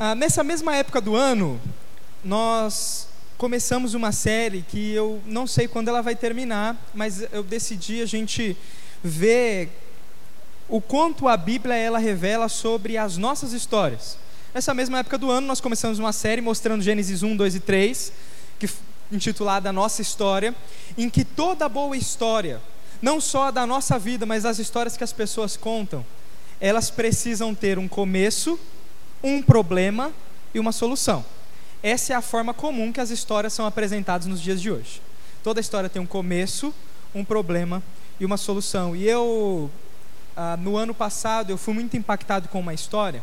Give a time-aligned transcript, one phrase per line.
[0.00, 1.60] Ah, nessa mesma época do ano,
[2.22, 8.00] nós começamos uma série que eu não sei quando ela vai terminar, mas eu decidi
[8.00, 8.56] a gente
[9.02, 9.68] ver
[10.68, 14.16] o quanto a Bíblia ela revela sobre as nossas histórias.
[14.54, 18.12] Nessa mesma época do ano, nós começamos uma série mostrando Gênesis 1, 2 e 3,
[18.56, 18.70] que
[19.10, 20.54] intitulada Nossa História,
[20.96, 22.60] em que toda boa história,
[23.02, 26.06] não só da nossa vida, mas das histórias que as pessoas contam,
[26.60, 28.56] elas precisam ter um começo,
[29.22, 30.12] um problema
[30.54, 31.24] e uma solução.
[31.82, 35.00] Essa é a forma comum que as histórias são apresentadas nos dias de hoje.
[35.42, 36.74] Toda história tem um começo,
[37.14, 37.82] um problema
[38.18, 38.96] e uma solução.
[38.96, 39.70] E eu,
[40.36, 43.22] ah, no ano passado, eu fui muito impactado com uma história.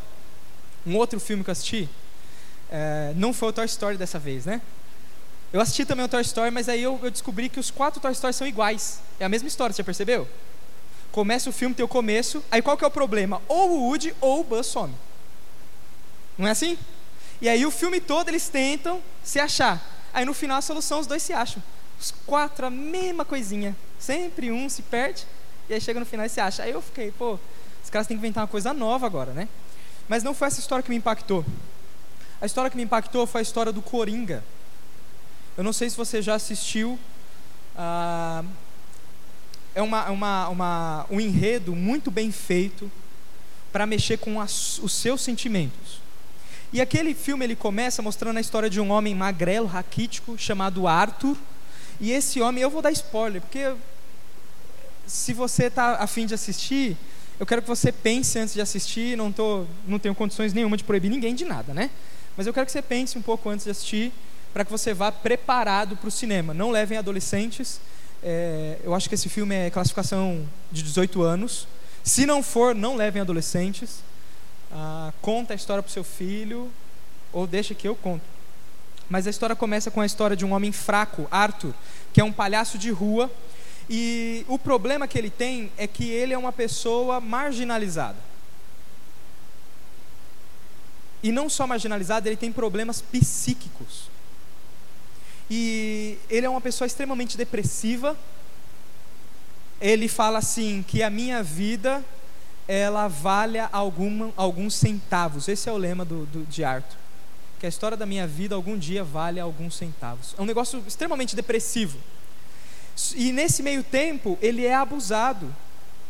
[0.85, 1.89] Um outro filme que eu assisti,
[2.69, 4.61] é, não foi o Toy Story dessa vez, né?
[5.51, 8.13] Eu assisti também o Toy Story, mas aí eu, eu descobri que os quatro Toy
[8.13, 8.99] Stories são iguais.
[9.19, 10.27] É a mesma história, você já percebeu?
[11.11, 13.41] Começa o filme, tem o começo, aí qual que é o problema?
[13.47, 14.93] Ou o Woody ou o Buzz some.
[16.37, 16.77] Não é assim?
[17.41, 19.81] E aí o filme todo eles tentam se achar.
[20.13, 21.61] Aí no final a solução os dois se acham.
[21.99, 23.75] Os quatro a mesma coisinha.
[23.99, 25.25] Sempre um se perde
[25.69, 26.63] e aí chega no final e se acha.
[26.63, 27.39] Aí eu fiquei, pô,
[27.83, 29.47] os caras têm que inventar uma coisa nova agora, né?
[30.07, 31.45] Mas não foi essa história que me impactou.
[32.39, 34.43] A história que me impactou foi a história do Coringa.
[35.57, 36.99] Eu não sei se você já assistiu.
[37.75, 38.43] Ah,
[39.73, 42.91] é uma, uma, uma, um enredo muito bem feito
[43.71, 46.04] para mexer com as, os seus sentimentos.
[46.73, 51.37] E aquele filme ele começa mostrando a história de um homem magrelo, raquítico, chamado Arthur.
[51.99, 53.73] E esse homem, eu vou dar spoiler, porque
[55.07, 56.97] se você está afim de assistir,
[57.39, 59.15] eu quero que você pense antes de assistir.
[59.17, 61.89] Não, tô, não tenho condições nenhuma de proibir ninguém de nada, né?
[62.35, 64.11] Mas eu quero que você pense um pouco antes de assistir,
[64.53, 66.53] para que você vá preparado para o cinema.
[66.53, 67.79] Não levem adolescentes.
[68.23, 71.67] É, eu acho que esse filme é classificação de 18 anos.
[72.03, 74.03] Se não for, não levem adolescentes
[74.71, 76.71] ah, conta a história para o seu filho,
[77.31, 78.23] ou deixa que eu conto.
[79.09, 81.73] Mas a história começa com a história de um homem fraco, Arthur,
[82.11, 83.31] que é um palhaço de rua,
[83.89, 88.17] e o problema que ele tem é que ele é uma pessoa marginalizada.
[91.21, 94.09] E não só marginalizada, ele tem problemas psíquicos.
[95.49, 98.17] E ele é uma pessoa extremamente depressiva.
[99.79, 102.03] Ele fala assim: que a minha vida
[102.67, 105.47] ela valha alguma, alguns centavos.
[105.47, 106.97] Esse é o lema do, do, de Arthur.
[107.59, 110.35] Que a história da minha vida algum dia vale alguns centavos.
[110.37, 111.97] É um negócio extremamente depressivo.
[113.15, 115.53] E nesse meio tempo, ele é abusado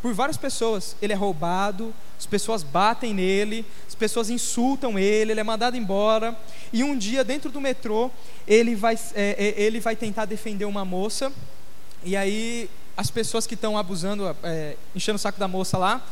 [0.02, 0.96] por várias pessoas.
[1.02, 6.38] Ele é roubado, as pessoas batem nele, as pessoas insultam ele, ele é mandado embora.
[6.72, 8.10] E um dia, dentro do metrô,
[8.48, 11.32] ele vai, é, é ele vai tentar defender uma moça.
[12.04, 16.06] E aí, as pessoas que estão abusando, é, enchendo o saco da moça lá,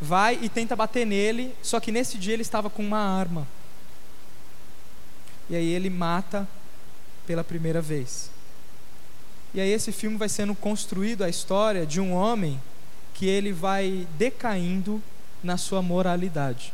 [0.00, 3.46] vai e tenta bater nele, só que nesse dia ele estava com uma arma.
[5.50, 6.46] E aí ele mata
[7.26, 8.30] pela primeira vez.
[9.54, 12.60] E aí esse filme vai sendo construído a história de um homem
[13.14, 15.02] que ele vai decaindo
[15.42, 16.72] na sua moralidade.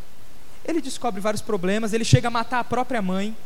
[0.64, 3.36] Ele descobre vários problemas, ele chega a matar a própria mãe.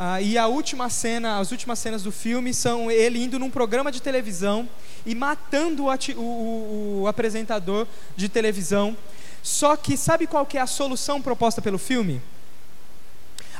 [0.00, 3.90] Ah, e a última cena, as últimas cenas do filme são ele indo num programa
[3.90, 4.68] de televisão
[5.04, 7.84] e matando o, o, o apresentador
[8.16, 8.96] de televisão.
[9.42, 12.22] Só que sabe qual que é a solução proposta pelo filme?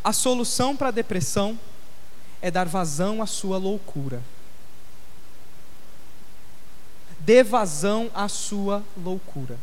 [0.05, 1.59] A solução para a depressão
[2.41, 4.23] é dar vazão à sua loucura.
[7.19, 9.59] Dê vazão à sua loucura.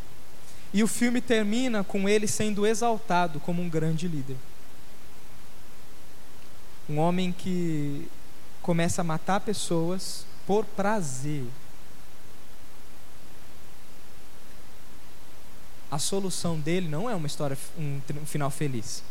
[0.73, 4.35] E o filme termina com ele sendo exaltado como um grande líder.
[6.89, 8.07] Um homem que
[8.61, 11.45] começa a matar pessoas por prazer.
[15.95, 19.01] a solução dele não é uma história, um, um final feliz.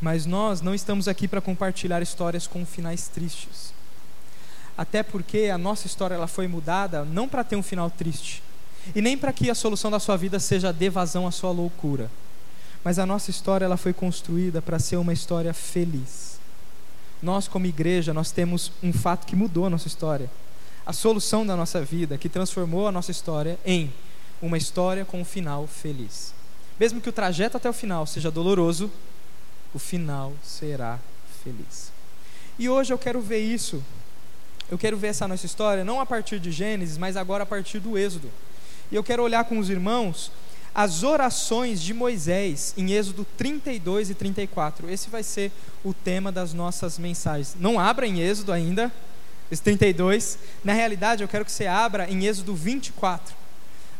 [0.00, 3.72] Mas nós não estamos aqui para compartilhar histórias com finais tristes.
[4.76, 8.42] Até porque a nossa história ela foi mudada não para ter um final triste,
[8.94, 12.10] e nem para que a solução da sua vida seja a evasão à sua loucura.
[12.82, 16.33] Mas a nossa história ela foi construída para ser uma história feliz.
[17.24, 20.30] Nós como igreja, nós temos um fato que mudou a nossa história.
[20.84, 23.90] A solução da nossa vida, que transformou a nossa história em
[24.42, 26.34] uma história com um final feliz.
[26.78, 28.90] Mesmo que o trajeto até o final seja doloroso,
[29.72, 30.98] o final será
[31.42, 31.90] feliz.
[32.58, 33.82] E hoje eu quero ver isso.
[34.70, 37.78] Eu quero ver essa nossa história não a partir de Gênesis, mas agora a partir
[37.78, 38.30] do Êxodo.
[38.92, 40.30] E eu quero olhar com os irmãos
[40.74, 44.90] as orações de Moisés em Êxodo 32 e 34.
[44.90, 45.52] Esse vai ser
[45.84, 47.56] o tema das nossas mensagens.
[47.58, 48.92] Não abra em Êxodo ainda,
[49.50, 50.38] esse 32.
[50.64, 53.44] Na realidade, eu quero que você abra em Êxodo 24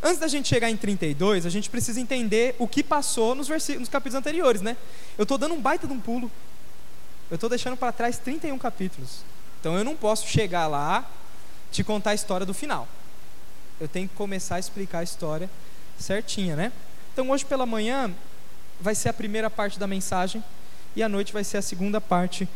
[0.06, 3.88] Antes da gente chegar em 32, a gente precisa entender o que passou nos, nos
[3.88, 4.76] capítulos anteriores, né?
[5.16, 6.30] Eu estou dando um baita de um pulo.
[7.30, 9.24] Eu estou deixando para trás 31 capítulos.
[9.58, 11.10] Então eu não posso chegar lá
[11.72, 12.86] te contar a história do final.
[13.80, 15.48] Eu tenho que começar a explicar a história
[15.98, 16.72] certinha, né?
[17.12, 18.12] Então hoje pela manhã
[18.80, 20.42] vai ser a primeira parte da mensagem
[20.96, 22.48] e à noite vai ser a segunda parte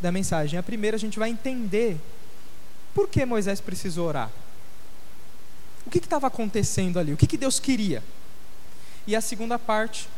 [0.00, 0.58] da mensagem.
[0.58, 1.98] A primeira a gente vai entender
[2.94, 4.30] por que Moisés precisou orar.
[5.86, 7.12] O que estava acontecendo ali?
[7.12, 8.02] O que, que Deus queria?
[9.06, 10.08] E a segunda parte,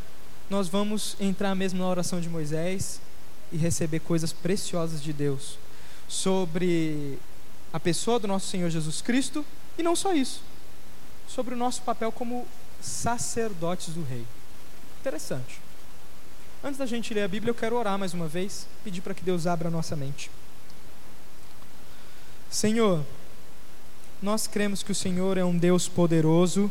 [0.51, 3.01] nós vamos entrar mesmo na oração de Moisés
[3.51, 5.59] e receber coisas preciosas de Deus
[6.07, 7.19] sobre
[7.73, 9.45] a pessoa do nosso Senhor Jesus Cristo
[9.79, 10.43] e não só isso,
[11.27, 12.47] sobre o nosso papel como
[12.85, 14.25] sacerdotes do Rei.
[15.01, 15.61] Interessante.
[16.63, 19.25] Antes da gente ler a Bíblia, eu quero orar mais uma vez, pedir para que
[19.25, 20.31] Deus abra a nossa mente.
[22.51, 23.05] Senhor,
[24.23, 26.71] nós cremos que o Senhor é um Deus poderoso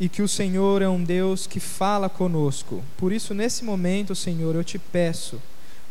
[0.00, 2.82] e que o Senhor é um Deus que fala conosco.
[2.96, 5.42] Por isso, nesse momento, Senhor, eu te peço,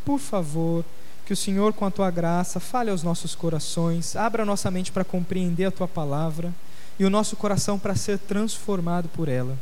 [0.03, 0.83] por favor,
[1.25, 4.91] que o Senhor, com a tua graça, fale aos nossos corações, abra a nossa mente
[4.91, 6.53] para compreender a tua palavra
[6.99, 9.57] e o nosso coração para ser transformado por ela.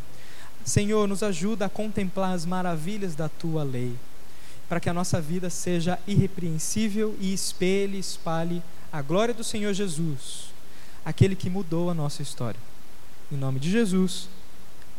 [0.64, 3.96] Senhor, nos ajuda a contemplar as maravilhas da tua lei,
[4.68, 10.56] para que a nossa vida seja irrepreensível e espelhe, espalhe a glória do Senhor Jesus
[11.06, 12.60] aquele que mudou a nossa história.
[13.32, 14.28] Em nome de Jesus,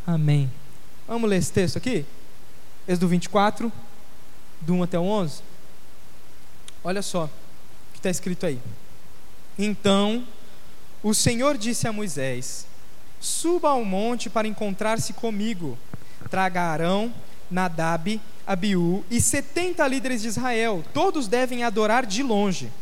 [0.06, 0.50] amém.
[1.08, 2.06] Vamos ler esse texto aqui?
[2.86, 3.72] Êxodo 24,
[4.60, 5.42] do 1 até o 11.
[6.84, 7.30] Olha só o
[7.92, 8.60] que está escrito aí.
[9.58, 10.24] Então
[11.08, 12.66] o Senhor disse a Moisés:
[13.20, 15.78] Suba ao monte para encontrar-se comigo.
[16.28, 17.14] Traga Arão,
[17.48, 20.82] Nadab, Abiú e setenta líderes de Israel.
[20.92, 22.72] Todos devem adorar de longe.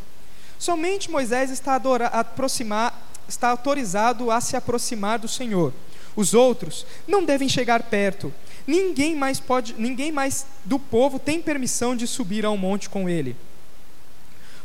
[0.57, 5.71] Somente Moisés está a aproximar, está autorizado a se aproximar do Senhor.
[6.15, 8.33] Os outros não devem chegar perto.
[8.65, 13.35] Ninguém mais pode, ninguém mais do povo tem permissão de subir ao monte com ele.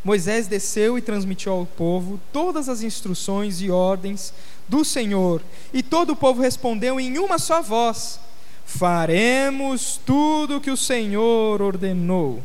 [0.02, 4.32] Moisés desceu e transmitiu ao povo todas as instruções e ordens
[4.67, 5.43] do Senhor,
[5.75, 8.19] e todo o povo respondeu em uma só voz:
[8.64, 12.43] Faremos tudo o que o Senhor ordenou.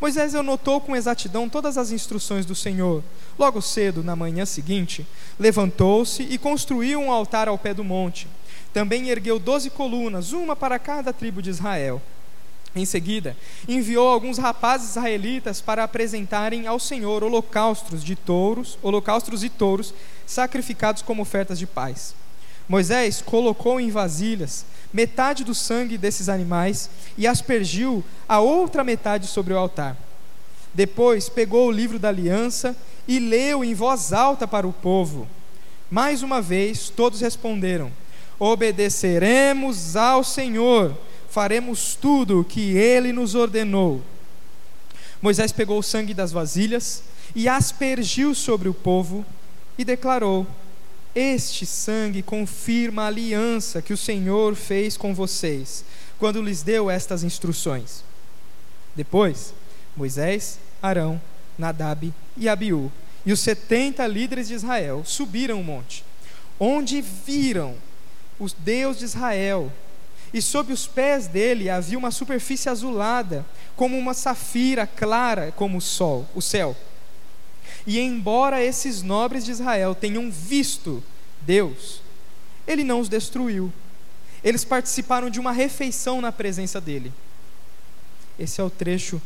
[0.00, 3.02] Moisés anotou com exatidão todas as instruções do Senhor.
[3.36, 5.04] Logo cedo, na manhã seguinte,
[5.38, 8.28] levantou-se e construiu um altar ao pé do monte.
[8.72, 12.00] Também ergueu doze colunas, uma para cada tribo de Israel.
[12.74, 13.36] Em seguida,
[13.66, 19.94] enviou alguns rapazes israelitas para apresentarem ao Senhor holocaustos de touros, holocaustos e touros
[20.26, 22.14] sacrificados como ofertas de paz.
[22.68, 29.54] Moisés colocou em vasilhas metade do sangue desses animais e aspergiu a outra metade sobre
[29.54, 29.96] o altar.
[30.72, 32.76] Depois pegou o livro da aliança
[33.06, 35.26] e leu em voz alta para o povo.
[35.90, 37.90] Mais uma vez, todos responderam:
[38.38, 40.96] Obedeceremos ao Senhor,
[41.30, 44.02] faremos tudo o que ele nos ordenou.
[45.20, 47.02] Moisés pegou o sangue das vasilhas
[47.34, 49.24] e aspergiu sobre o povo
[49.76, 50.46] e declarou:
[51.14, 55.84] este sangue confirma a aliança que o Senhor fez com vocês,
[56.18, 58.04] quando lhes deu estas instruções.
[58.94, 59.52] Depois,
[59.96, 61.20] Moisés, Arão,
[61.58, 62.90] Nadab e Abiú
[63.26, 66.04] e os setenta líderes de Israel subiram o monte,
[66.58, 67.74] onde viram
[68.38, 69.72] o Deus de Israel,
[70.32, 73.44] e sob os pés dele havia uma superfície azulada,
[73.76, 76.76] como uma safira clara como o sol, o céu.
[77.86, 81.02] E embora esses nobres de Israel tenham visto
[81.42, 82.02] Deus,
[82.66, 83.72] ele não os destruiu.
[84.44, 87.12] Eles participaram de uma refeição na presença dele.
[88.38, 89.20] Esse é o trecho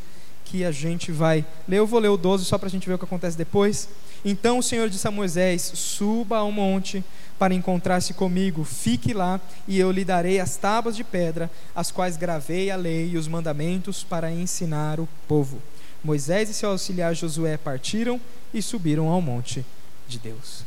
[0.53, 1.79] que a gente vai ler.
[1.79, 3.89] Eu vou ler o 12 só para a gente ver o que acontece depois.
[4.23, 7.03] Então o Senhor disse a Moisés: Suba ao monte
[7.39, 12.19] para encontrar-se comigo, fique lá, e eu lhe darei as tábuas de pedra, as quais
[12.19, 15.61] gravei a lei e os mandamentos para ensinar o povo.
[16.05, 18.21] Moisés e seu auxiliar Josué partiram
[18.53, 19.65] e subiram ao monte
[20.07, 20.65] de Deus.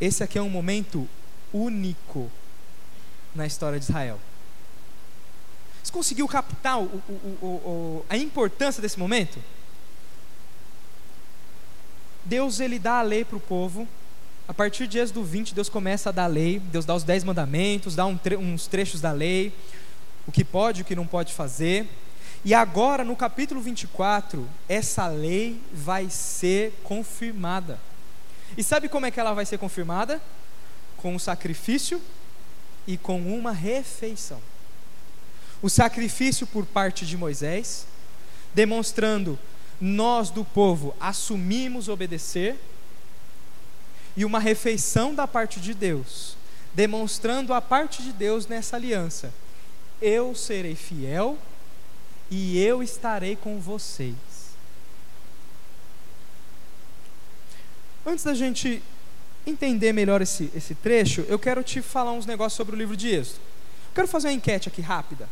[0.00, 1.06] Esse aqui é um momento
[1.52, 2.30] único
[3.34, 4.18] na história de Israel.
[5.94, 9.38] Conseguiu captar o, o, o, a importância desse momento?
[12.24, 13.86] Deus ele dá a lei para o povo.
[14.48, 16.58] A partir de Êxodo 20, Deus começa a dar a lei.
[16.58, 19.54] Deus dá os dez mandamentos, dá um tre uns trechos da lei,
[20.26, 21.88] o que pode e o que não pode fazer.
[22.44, 27.78] E agora, no capítulo 24, essa lei vai ser confirmada.
[28.58, 30.20] E sabe como é que ela vai ser confirmada?
[30.96, 32.02] Com um sacrifício
[32.84, 34.40] e com uma refeição.
[35.64, 37.86] O sacrifício por parte de Moisés,
[38.52, 39.38] demonstrando
[39.80, 42.58] nós do povo assumimos obedecer,
[44.14, 46.36] e uma refeição da parte de Deus,
[46.74, 49.32] demonstrando a parte de Deus nessa aliança.
[50.02, 51.38] Eu serei fiel
[52.30, 54.14] e eu estarei com vocês.
[58.04, 58.82] Antes da gente
[59.46, 63.08] entender melhor esse, esse trecho, eu quero te falar uns negócios sobre o livro de
[63.08, 63.40] Êxodo.
[63.94, 65.26] Quero fazer uma enquete aqui rápida.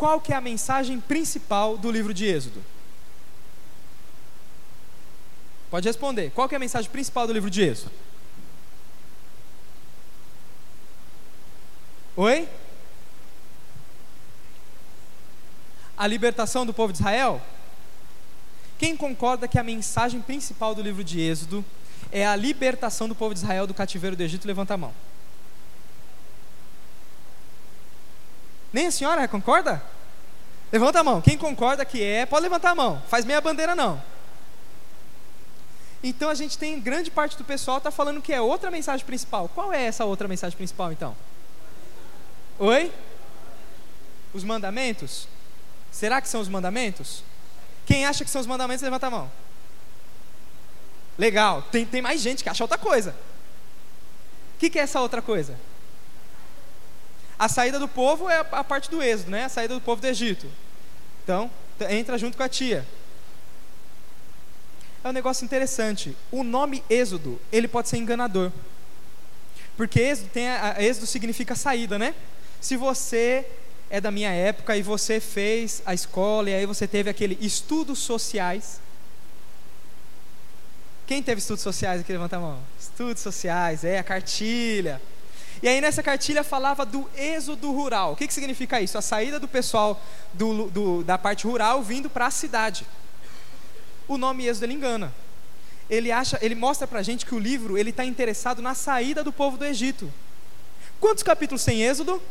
[0.00, 2.64] Qual que é a mensagem principal do livro de Êxodo?
[5.70, 6.30] Pode responder.
[6.30, 7.92] Qual que é a mensagem principal do livro de Êxodo?
[12.16, 12.48] Oi?
[15.98, 17.38] A libertação do povo de Israel?
[18.78, 21.62] Quem concorda que a mensagem principal do livro de Êxodo
[22.10, 24.46] é a libertação do povo de Israel do cativeiro do Egito?
[24.46, 24.94] Levanta a mão.
[28.72, 29.82] Nem a senhora concorda?
[30.72, 31.20] Levanta a mão.
[31.20, 33.02] Quem concorda que é, pode levantar a mão.
[33.08, 34.00] Faz meia bandeira não.
[36.02, 39.48] Então a gente tem grande parte do pessoal está falando que é outra mensagem principal.
[39.48, 41.14] Qual é essa outra mensagem principal então?
[42.58, 42.92] Oi?
[44.32, 45.28] Os mandamentos?
[45.90, 47.22] Será que são os mandamentos?
[47.84, 49.30] Quem acha que são os mandamentos, levanta a mão.
[51.18, 53.10] Legal, tem, tem mais gente que acha outra coisa.
[54.56, 55.58] O que, que é essa outra coisa?
[57.40, 59.46] A saída do povo é a, parte do êxodo, né?
[59.46, 60.46] A saída do povo do Egito.
[61.24, 61.50] Então,
[61.88, 62.86] entra junto com a tia.
[65.02, 66.14] É um negócio interessante.
[66.30, 68.52] O nome Êxodo, ele pode ser enganador.
[69.74, 72.14] Porque êxodo, tem a, a, êxodo significa saída, né?
[72.60, 73.46] Se você
[73.88, 78.00] é da minha época e você fez a escola e aí você teve aquele estudos
[78.00, 78.82] sociais.
[81.06, 82.12] Quem teve estudos sociais aqui?
[82.12, 82.58] Levanta a mão.
[82.78, 85.00] Estudos sociais, é, a cartilha.
[85.62, 88.12] E aí nessa cartilha falava do êxodo rural.
[88.12, 88.96] O que, que significa isso?
[88.96, 90.00] A saída do pessoal
[90.32, 92.86] do, do, da parte rural vindo para a cidade.
[94.08, 95.12] O nome êxodo ele engana.
[95.88, 99.24] Ele acha, ele mostra para a gente que o livro ele está interessado na saída
[99.24, 100.10] do povo do Egito.
[101.00, 102.22] Quantos capítulos tem êxodo?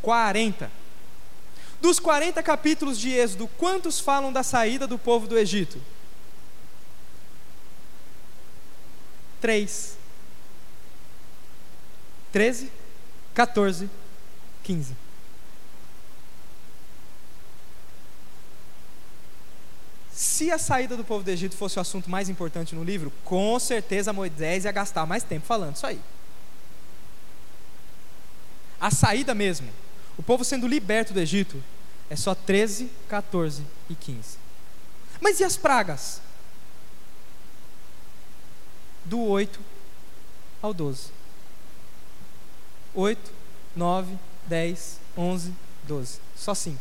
[0.00, 0.70] 40.
[1.80, 5.80] Dos 40 capítulos de Êxodo, quantos falam da saída do povo do Egito?
[9.40, 9.97] Três.
[12.32, 12.70] 13,
[13.34, 13.88] 14,
[14.62, 14.94] 15.
[20.12, 23.58] Se a saída do povo do Egito fosse o assunto mais importante no livro, com
[23.58, 26.00] certeza Moisés ia gastar mais tempo falando isso aí.
[28.80, 29.68] A saída mesmo,
[30.16, 31.62] o povo sendo liberto do Egito,
[32.10, 34.38] é só 13, 14 e 15.
[35.20, 36.20] Mas e as pragas?
[39.04, 39.60] Do 8
[40.62, 41.17] ao 12.
[42.98, 43.30] 8,
[43.76, 46.20] 9, 10, 11, 12.
[46.34, 46.76] Só 5.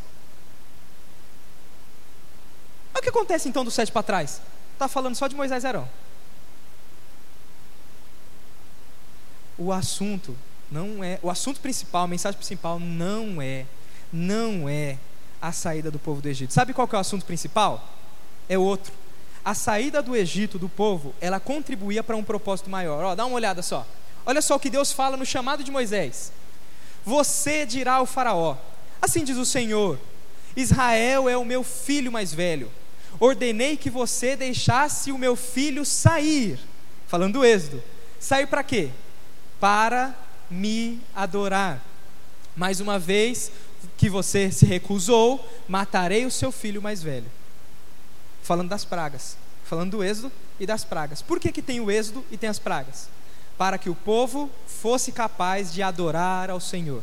[2.95, 4.41] O que acontece então do 7 para trás?
[4.73, 5.87] Está falando só de Moisés e Arão.
[9.59, 10.35] O assunto
[10.71, 13.67] não é, o assunto principal, a mensagem principal não é,
[14.11, 14.97] não é
[15.39, 16.51] a saída do povo do Egito.
[16.51, 17.87] Sabe qual é o assunto principal?
[18.49, 18.91] É outro.
[19.45, 23.03] A saída do Egito do povo, ela contribuía para um propósito maior.
[23.03, 23.85] Ó, dá uma olhada só.
[24.27, 26.33] Olha só o que Deus fala no chamado de Moisés.
[27.05, 28.57] Você dirá ao faraó:
[29.01, 29.97] Assim diz o Senhor:
[30.53, 32.69] Israel é o meu filho mais velho.
[33.21, 36.59] Ordenei que você deixasse o meu filho sair.
[37.07, 37.81] Falando do Êxodo.
[38.19, 38.89] Sair para quê?
[39.61, 40.13] Para
[40.51, 41.81] me adorar.
[42.53, 43.49] Mais uma vez
[43.95, 47.31] que você se recusou, matarei o seu filho mais velho.
[48.43, 51.21] Falando das pragas, falando do êxodo e das pragas.
[51.21, 53.07] Por que, que tem o êxodo e tem as pragas?
[53.57, 57.01] Para que o povo fosse capaz de adorar ao Senhor.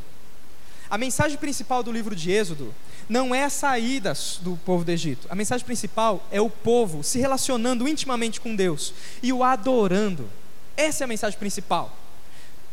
[0.89, 2.75] A mensagem principal do livro de Êxodo
[3.09, 5.27] não é a saída do povo do Egito.
[5.31, 10.31] A mensagem principal é o povo se relacionando intimamente com Deus e o adorando.
[10.77, 11.95] Essa é a mensagem principal.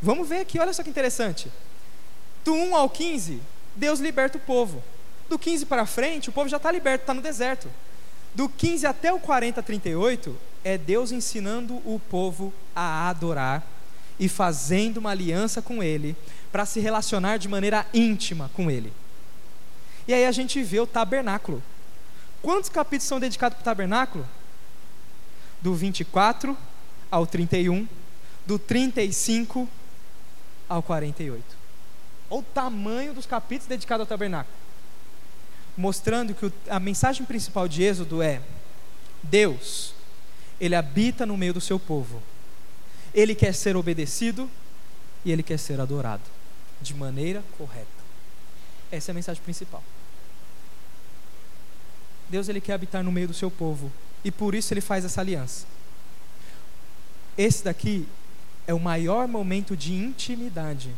[0.02, 1.52] Vamos ver aqui, olha só que interessante.
[2.44, 3.42] Do 1 ao 15,
[3.76, 4.84] Deus liberta o povo.
[5.30, 7.70] Do 15 para frente, o povo já está liberto, está no deserto.
[8.34, 13.66] Do 15 até o 40, 38, é Deus ensinando o povo a adorar
[14.20, 16.16] e fazendo uma aliança com Ele
[16.52, 18.94] para se relacionar de maneira íntima com Ele.
[20.08, 21.62] E aí a gente vê o tabernáculo.
[22.42, 24.28] Quantos capítulos são dedicados para o tabernáculo?
[25.62, 26.58] Do 24
[27.10, 27.88] ao 31,
[28.46, 29.70] do 35
[30.68, 31.44] ao 48.
[32.30, 34.56] Olha o tamanho dos capítulos dedicados ao tabernáculo.
[35.78, 38.42] Mostrando que a mensagem principal de Êxodo é:
[39.24, 39.94] Deus,
[40.62, 42.22] Ele habita no meio do seu povo.
[43.14, 44.50] Ele quer ser obedecido
[45.26, 46.24] e Ele quer ser adorado
[46.80, 47.88] de maneira correta.
[48.92, 49.84] Essa é a mensagem principal.
[52.30, 53.92] Deus ele quer habitar no meio do seu povo
[54.24, 55.66] e por isso ele faz essa aliança.
[57.38, 58.08] Esse daqui
[58.66, 60.96] é o maior momento de intimidade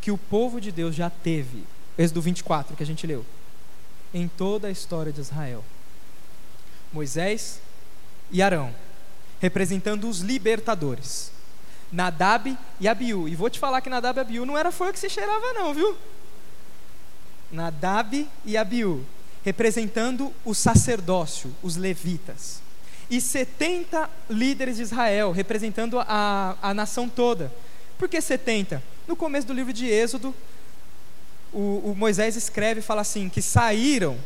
[0.00, 1.64] que o povo de Deus já teve.
[1.96, 3.24] Êxodo 24, que a gente leu.
[4.12, 5.64] Em toda a história de Israel.
[6.92, 7.60] Moisés
[8.30, 8.74] e Arão,
[9.40, 11.30] representando os libertadores.
[11.90, 13.28] Nadab e Abiú.
[13.28, 15.72] E vou te falar que Nadab e Abiú não era fogo que se cheirava não,
[15.72, 15.96] viu?
[17.50, 19.04] Nadab e Abiú,
[19.44, 22.60] representando o sacerdócio, os levitas.
[23.08, 27.52] E 70 líderes de Israel, representando a, a nação toda.
[27.96, 28.82] Por que 70?
[29.06, 30.34] No começo do livro de Êxodo,
[31.52, 34.18] o, o Moisés escreve e fala assim: que saíram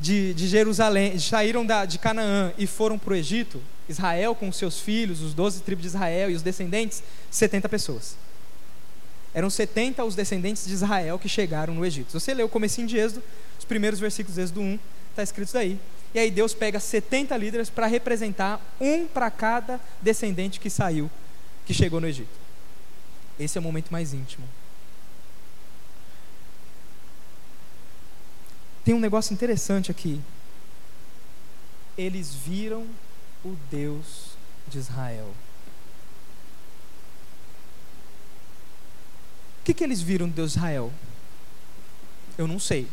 [0.00, 4.80] de, de Jerusalém, saíram da, de Canaã e foram para o Egito, Israel com seus
[4.80, 8.16] filhos, os doze tribos de Israel e os descendentes, 70 pessoas.
[9.34, 12.18] Eram 70 os descendentes de Israel que chegaram no Egito.
[12.18, 13.22] Você lê o comecinho de Êxodo,
[13.58, 14.78] os primeiros versículos de Êxodo 1,
[15.10, 15.78] está escrito isso daí.
[16.14, 21.10] E aí Deus pega 70 líderes para representar um para cada descendente que saiu,
[21.66, 22.40] que chegou no Egito.
[23.38, 24.44] Esse é o momento mais íntimo.
[28.84, 30.20] Tem um negócio interessante aqui.
[31.96, 32.86] Eles viram
[33.44, 34.36] o Deus
[34.68, 35.32] de Israel.
[39.60, 40.92] O que, que eles viram do Deus de Israel?
[42.38, 42.88] Eu não sei.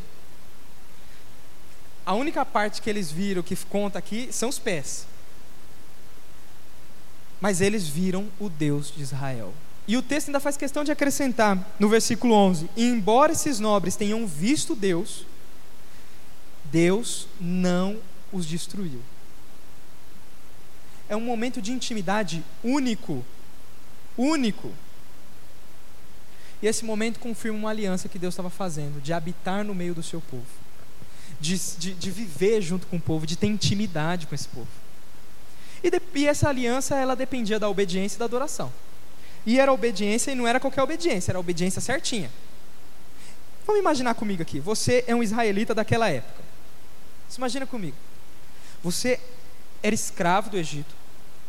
[2.05, 5.05] A única parte que eles viram que conta aqui são os pés.
[7.39, 9.53] Mas eles viram o Deus de Israel.
[9.87, 13.95] E o texto ainda faz questão de acrescentar no versículo 11: e embora esses nobres
[13.95, 15.25] tenham visto Deus,
[16.71, 17.97] Deus não
[18.31, 19.01] os destruiu.
[21.09, 23.23] É um momento de intimidade único.
[24.17, 24.73] Único.
[26.61, 30.01] E esse momento confirma uma aliança que Deus estava fazendo, de habitar no meio do
[30.01, 30.45] seu povo,
[31.39, 34.67] de, de, de viver junto com o povo, de ter intimidade com esse povo.
[35.83, 38.73] E, de, e essa aliança, ela dependia da obediência e da adoração.
[39.45, 42.31] E era obediência, e não era qualquer obediência, era obediência certinha.
[43.65, 46.46] Vamos imaginar comigo aqui, você é um israelita daquela época.
[47.29, 47.97] Se imagina comigo.
[48.83, 49.19] Você
[49.81, 50.93] era escravo do Egito,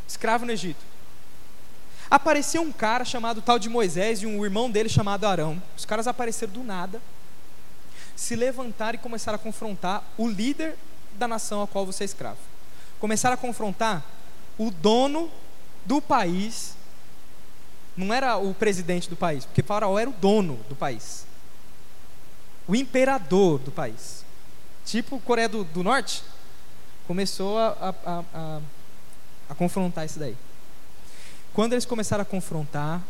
[0.07, 0.85] escravo no Egito.
[2.11, 5.63] Apareceu um cara chamado tal de Moisés e um irmão dele chamado Arão.
[5.77, 7.01] Os caras apareceram do nada,
[8.17, 10.77] se levantaram e começaram a confrontar o líder
[11.15, 12.39] da nação a qual você é escravo.
[12.99, 14.05] Começaram a confrontar
[14.57, 15.31] o dono
[15.85, 16.75] do país,
[17.97, 21.27] não era o presidente do país, porque Faraó era o dono do país,
[22.67, 24.25] o imperador do país
[24.89, 26.23] tipo Coreia do, do Norte,
[27.07, 28.61] começou a, a, a,
[29.51, 30.37] a confrontar isso daí.
[31.53, 33.03] Quando eles começaram a confrontar,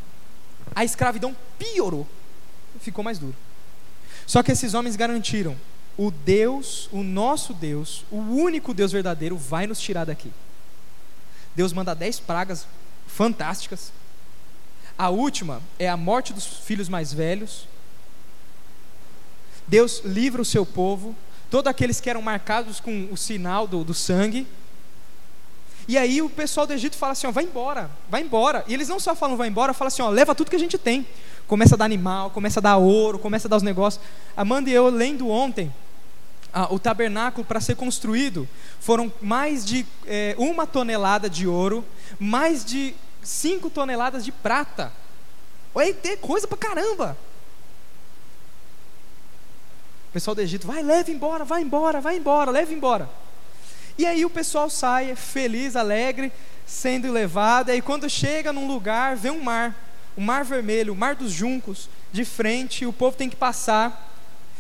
[0.75, 2.07] a escravidão piorou,
[2.81, 3.35] ficou mais duro.
[4.27, 5.57] Só que esses homens garantiram:
[5.97, 10.33] o Deus, o nosso Deus, o único Deus verdadeiro, vai nos tirar daqui.
[11.55, 12.67] Deus manda dez pragas
[13.07, 13.93] fantásticas.
[14.97, 17.69] A última é a morte dos filhos mais velhos.
[19.67, 21.15] Deus livra o seu povo
[21.51, 24.47] todos aqueles que eram marcados com o sinal do, do sangue.
[25.87, 28.65] E aí o pessoal do Egito fala assim: ó, vai embora, vai embora.
[28.69, 30.77] E eles não só falam vai embora, falam assim: ó, leva tudo que a gente
[30.77, 31.07] tem.
[31.47, 34.05] Começa a dar animal, começa a dar ouro, começa a dar os negócios.
[34.37, 35.73] Amanda e eu, lendo ontem,
[36.53, 38.47] ah, o tabernáculo para ser construído
[38.81, 41.83] foram mais de é, uma tonelada de ouro,
[42.19, 44.93] mais de cinco toneladas de prata.
[45.75, 47.17] Olha, tem coisa pra caramba.
[50.09, 53.09] O pessoal do Egito, vai, leve embora, vai embora, vai embora, leve embora.
[53.99, 56.33] E aí o pessoal sai feliz, alegre,
[56.67, 57.69] sendo levado.
[57.69, 59.75] E aí quando chega num lugar, vê um mar,
[60.17, 64.15] o um mar vermelho, o mar dos juncos, de frente, o povo tem que passar.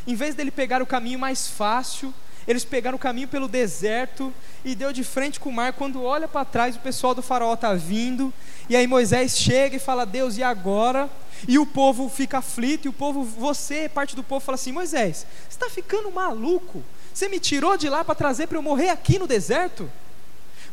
[0.06, 2.12] Em vez dele pegar o caminho mais fácil,
[2.48, 4.32] eles pegaram o caminho pelo deserto
[4.64, 5.74] e deu de frente com o mar.
[5.74, 8.32] Quando olha para trás, o pessoal do faraó está vindo.
[8.70, 11.10] E aí Moisés chega e fala: Deus, e agora?
[11.46, 15.26] E o povo fica aflito, e o povo, você, parte do povo, fala assim: Moisés,
[15.46, 16.82] você está ficando maluco?
[17.12, 19.90] Você me tirou de lá para trazer para eu morrer aqui no deserto?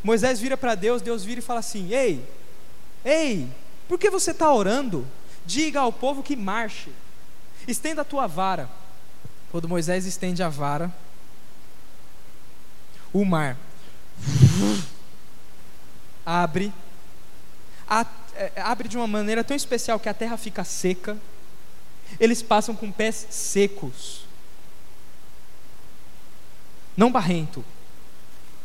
[0.02, 2.26] Moisés vira para Deus, Deus vira e fala assim: Ei,
[3.04, 3.46] ei,
[3.86, 5.06] por que você está orando?
[5.44, 6.90] Diga ao povo que marche,
[7.68, 8.66] estenda a tua vara.
[9.52, 10.90] Quando Moisés estende a vara,
[13.16, 13.56] o mar
[16.24, 16.70] abre
[17.88, 21.16] a, é, abre de uma maneira tão especial que a terra fica seca.
[22.20, 24.26] Eles passam com pés secos,
[26.96, 27.64] não barrento,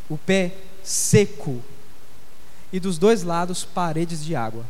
[0.09, 1.63] o pé seco,
[2.73, 4.65] e dos dois lados paredes de água.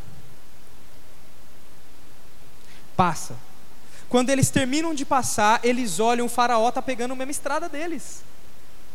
[2.96, 3.36] Passa.
[4.08, 8.24] Quando eles terminam de passar, eles olham, o faraó está pegando a mesma estrada deles,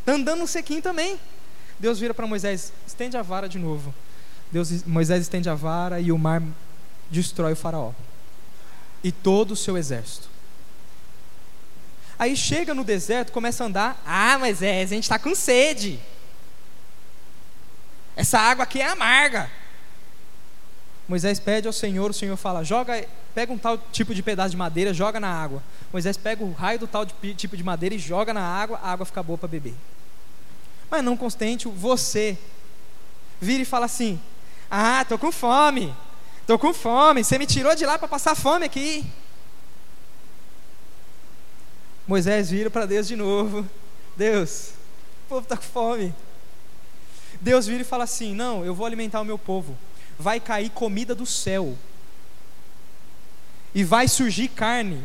[0.06, 1.18] andando no sequinho também.
[1.78, 3.94] Deus vira para Moisés: estende a vara de novo
[4.50, 6.42] Deus, Moisés estende a vara e o mar
[7.10, 7.92] destrói o faraó
[9.02, 10.28] e todo o seu exército.
[12.18, 14.02] Aí chega no deserto, começa a andar.
[14.06, 16.00] Ah, Moisés, a gente está com sede.
[18.16, 19.50] Essa água aqui é amarga.
[21.08, 24.56] Moisés pede ao Senhor, o Senhor fala: joga, pega um tal tipo de pedaço de
[24.56, 25.62] madeira, joga na água.
[25.92, 28.92] Moisés pega o raio do tal de, tipo de madeira e joga na água, a
[28.92, 29.74] água fica boa para beber.
[30.90, 32.36] Mas não constante, você
[33.40, 34.20] vira e fala assim:
[34.68, 35.94] Ah, tô com fome,
[36.46, 37.22] tô com fome.
[37.22, 39.06] Você me tirou de lá para passar fome aqui.
[42.06, 43.64] Moisés vira para Deus de novo:
[44.16, 44.70] Deus,
[45.26, 46.12] o povo está com fome.
[47.40, 49.76] Deus vira e fala assim: Não, eu vou alimentar o meu povo.
[50.18, 51.76] Vai cair comida do céu.
[53.74, 55.02] E vai surgir carne.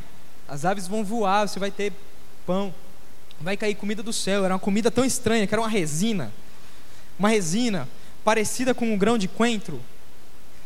[0.48, 1.94] As aves vão voar, você vai ter
[2.46, 2.74] pão.
[3.40, 4.46] Vai cair comida do céu.
[4.46, 6.32] Era uma comida tão estranha que era uma resina.
[7.20, 7.88] Uma resina
[8.24, 9.82] parecida com um grão de coentro.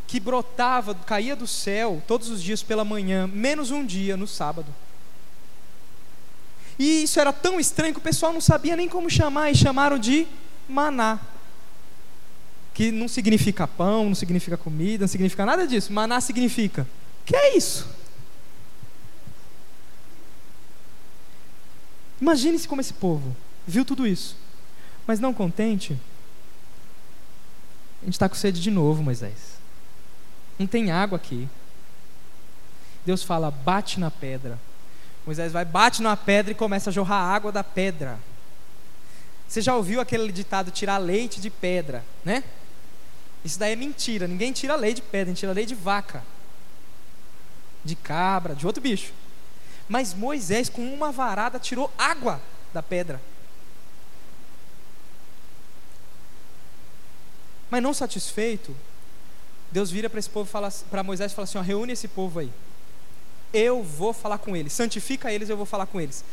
[0.08, 4.68] Que brotava, caía do céu todos os dias pela manhã, menos um dia no sábado.
[6.78, 9.98] E isso era tão estranho que o pessoal não sabia nem como chamar, e chamaram
[9.98, 10.28] de
[10.68, 11.20] maná
[12.76, 15.94] que não significa pão, não significa comida, não significa nada disso.
[15.94, 16.86] Maná significa:
[17.26, 17.88] que é isso?
[22.22, 23.36] Imagine-se como esse povo
[23.66, 24.38] viu tudo isso,
[25.08, 25.98] mas não contente,
[28.02, 29.56] a gente está com sede de novo, Moisés.
[30.60, 31.48] Não tem água aqui.
[33.06, 34.60] Deus fala: bate na pedra.
[35.26, 38.20] Moisés vai, bate na pedra e começa a jorrar água da pedra.
[39.48, 42.44] Você já ouviu aquele ditado tirar leite de pedra, né?
[43.46, 44.28] Isso daí é mentira.
[44.28, 46.24] Ninguém tira lei de pedra, tira lei de vaca,
[47.84, 49.14] de cabra, de outro bicho.
[49.88, 52.42] Mas Moisés, com uma varada, tirou água
[52.74, 53.22] da pedra.
[57.70, 58.76] Mas não satisfeito,
[59.72, 60.50] Deus vira para esse povo
[60.90, 62.52] para Moisés e fala assim: ó, reúne esse povo aí.
[63.54, 64.74] Eu vou falar com eles.
[64.74, 66.26] Santifica eles, eu vou falar com eles.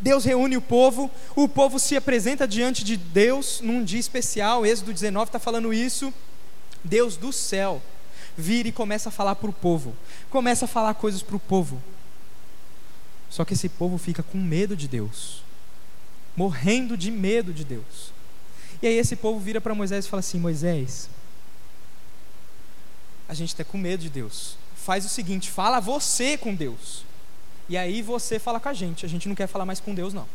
[0.00, 4.94] Deus reúne o povo, o povo se apresenta diante de Deus num dia especial, Êxodo
[4.94, 6.10] 19 está falando isso.
[6.84, 7.82] Deus do céu
[8.36, 9.94] vira e começa a falar para o povo,
[10.30, 11.82] começa a falar coisas para o povo.
[13.28, 15.42] Só que esse povo fica com medo de Deus,
[16.36, 18.12] morrendo de medo de Deus.
[18.82, 21.08] E aí esse povo vira para Moisés e fala assim: Moisés,
[23.28, 24.56] a gente está com medo de Deus.
[24.74, 27.04] Faz o seguinte, fala você com Deus.
[27.68, 29.06] E aí você fala com a gente.
[29.06, 30.26] A gente não quer falar mais com Deus, não.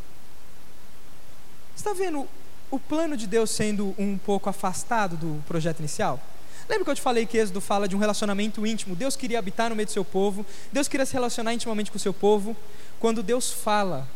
[1.76, 2.26] Está vendo
[2.70, 6.18] o plano de Deus sendo um pouco afastado do projeto inicial?
[6.68, 8.96] Lembra que eu te falei que Êxodo fala de um relacionamento íntimo?
[8.96, 12.00] Deus queria habitar no meio do seu povo, Deus queria se relacionar intimamente com o
[12.00, 12.56] seu povo.
[12.98, 14.08] Quando Deus fala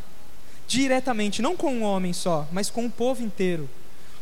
[0.67, 3.69] diretamente, não com um homem só, mas com o povo inteiro,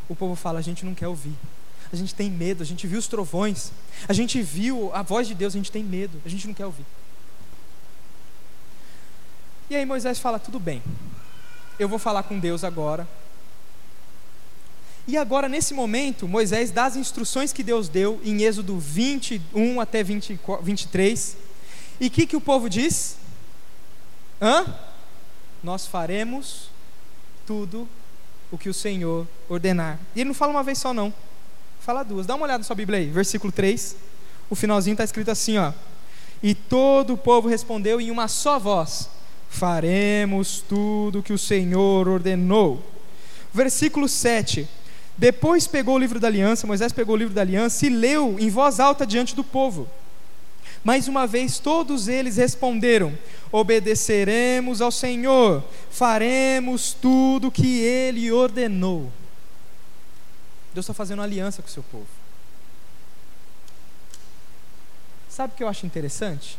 [0.08, 1.34] o povo fala: a gente não quer ouvir,
[1.92, 3.70] a gente tem medo, a gente viu os trovões,
[4.06, 6.66] a gente viu a voz de Deus, a gente tem medo, a gente não quer
[6.66, 6.84] ouvir.
[9.70, 10.82] E aí Moisés fala: tudo bem,
[11.78, 13.08] eu vou falar com Deus agora,
[15.08, 20.02] e agora, nesse momento, Moisés dá as instruções que Deus deu em Êxodo 21 até
[20.02, 21.36] 20, 23.
[21.98, 23.16] E o que, que o povo diz?
[24.38, 24.66] Hã?
[25.62, 26.68] Nós faremos
[27.46, 27.88] tudo
[28.52, 29.98] o que o Senhor ordenar.
[30.14, 31.12] E ele não fala uma vez só, não.
[31.80, 32.26] Fala duas.
[32.26, 33.96] Dá uma olhada na sua Bíblia aí, versículo 3.
[34.50, 35.72] O finalzinho está escrito assim, ó.
[36.42, 39.08] E todo o povo respondeu em uma só voz:
[39.48, 42.84] Faremos tudo o que o Senhor ordenou.
[43.54, 44.68] Versículo 7.
[45.18, 48.48] Depois pegou o livro da aliança, Moisés pegou o livro da aliança e leu em
[48.48, 49.90] voz alta diante do povo.
[50.84, 53.18] Mais uma vez todos eles responderam:
[53.50, 59.10] Obedeceremos ao Senhor, faremos tudo o que Ele ordenou.
[60.72, 62.06] Deus está fazendo aliança com o seu povo.
[65.28, 66.56] Sabe o que eu acho interessante?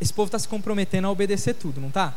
[0.00, 2.14] Esse povo está se comprometendo a obedecer tudo, não está?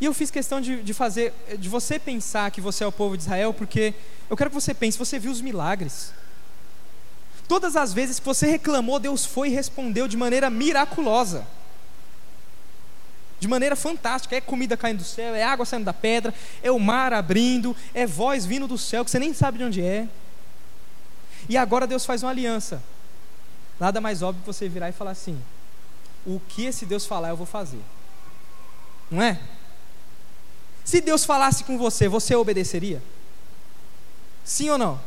[0.00, 3.16] E eu fiz questão de, de fazer, de você pensar que você é o povo
[3.16, 3.94] de Israel, porque
[4.28, 6.12] eu quero que você pense, você viu os milagres.
[7.46, 11.46] Todas as vezes que você reclamou, Deus foi e respondeu de maneira miraculosa.
[13.38, 14.34] De maneira fantástica.
[14.34, 18.06] É comida caindo do céu, é água saindo da pedra, é o mar abrindo, é
[18.06, 20.08] voz vindo do céu que você nem sabe de onde é.
[21.48, 22.82] E agora Deus faz uma aliança.
[23.78, 25.38] Nada mais óbvio que você virar e falar assim:
[26.24, 27.80] o que esse Deus falar, eu vou fazer.
[29.10, 29.38] Não é?
[30.84, 33.02] Se Deus falasse com você, você obedeceria?
[34.44, 35.00] Sim ou não?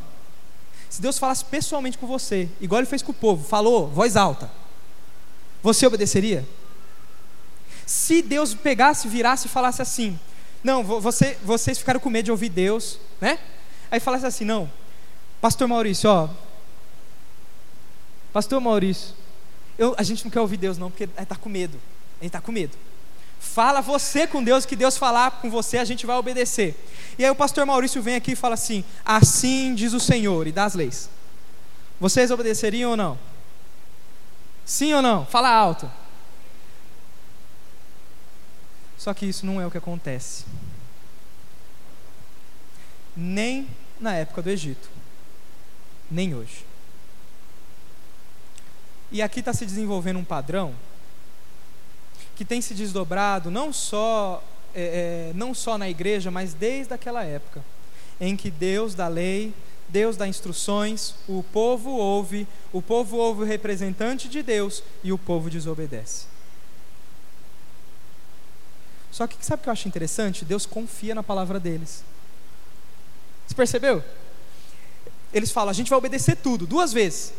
[0.90, 4.50] Se Deus falasse pessoalmente com você, igual ele fez com o povo, falou, voz alta,
[5.62, 6.46] você obedeceria?
[7.86, 10.18] Se Deus pegasse, virasse e falasse assim,
[10.62, 13.38] não, você, vocês ficaram com medo de ouvir Deus, né?
[13.90, 14.70] Aí falasse assim, não,
[15.40, 16.28] Pastor Maurício, ó.
[18.32, 19.14] Pastor Maurício,
[19.78, 21.78] eu, a gente não quer ouvir Deus, não, porque está com medo.
[22.20, 22.76] A gente está com medo.
[23.38, 26.74] Fala você com Deus, que Deus falar com você, a gente vai obedecer.
[27.18, 30.52] E aí o pastor Maurício vem aqui e fala assim: Assim diz o Senhor, e
[30.52, 31.08] dá as leis.
[32.00, 33.18] Vocês obedeceriam ou não?
[34.64, 35.24] Sim ou não?
[35.26, 35.90] Fala alto.
[38.96, 40.44] Só que isso não é o que acontece.
[43.16, 44.88] Nem na época do Egito,
[46.10, 46.64] nem hoje.
[49.10, 50.74] E aqui está se desenvolvendo um padrão
[52.38, 54.40] que tem se desdobrado não só,
[54.72, 57.64] é, é, não só na igreja, mas desde aquela época,
[58.20, 59.52] em que Deus dá lei,
[59.88, 65.18] Deus dá instruções, o povo ouve, o povo ouve o representante de Deus e o
[65.18, 66.26] povo desobedece.
[69.10, 70.44] Só que sabe o que eu acho interessante?
[70.44, 72.04] Deus confia na palavra deles.
[73.48, 74.04] Você percebeu?
[75.34, 77.32] Eles falam, a gente vai obedecer tudo, duas vezes.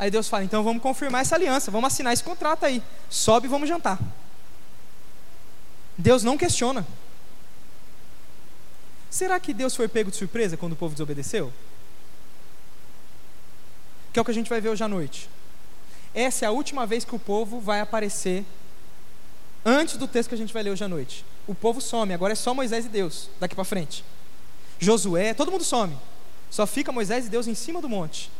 [0.00, 2.82] Aí Deus fala: então vamos confirmar essa aliança, vamos assinar esse contrato aí.
[3.10, 4.00] Sobe e vamos jantar.
[5.96, 6.86] Deus não questiona.
[9.10, 11.52] Será que Deus foi pego de surpresa quando o povo desobedeceu?
[14.10, 15.28] Que é o que a gente vai ver hoje à noite.
[16.14, 18.46] Essa é a última vez que o povo vai aparecer
[19.66, 21.26] antes do texto que a gente vai ler hoje à noite.
[21.46, 24.02] O povo some, agora é só Moisés e Deus, daqui para frente.
[24.78, 25.94] Josué, todo mundo some.
[26.50, 28.30] Só fica Moisés e Deus em cima do monte.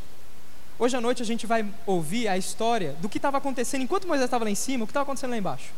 [0.81, 4.25] Hoje à noite a gente vai ouvir a história do que estava acontecendo enquanto Moisés
[4.25, 5.75] estava lá em cima, o que estava acontecendo lá embaixo.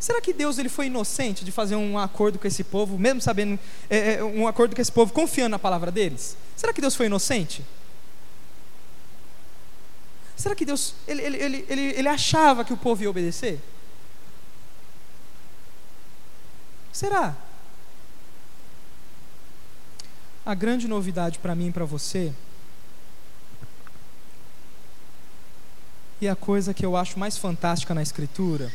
[0.00, 3.60] Será que Deus ele foi inocente de fazer um acordo com esse povo, mesmo sabendo
[3.88, 6.36] é, é, um acordo com esse povo, confiando na palavra deles?
[6.56, 7.64] Será que Deus foi inocente?
[10.36, 13.60] Será que Deus ele, ele, ele, ele, ele achava que o povo ia obedecer?
[16.92, 17.36] Será?
[20.44, 22.34] A grande novidade para mim e para você
[26.20, 28.72] E a coisa que eu acho mais fantástica na escritura